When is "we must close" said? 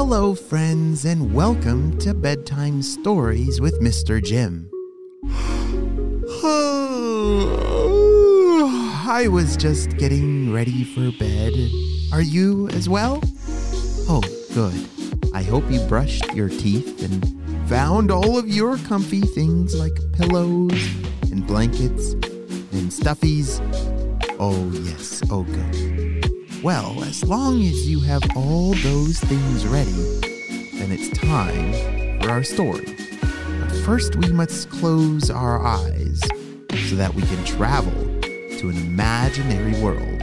34.16-35.30